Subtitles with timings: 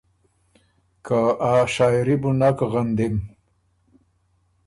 [1.05, 1.19] که
[1.51, 3.15] ا شاعېري بو نک غندِم۔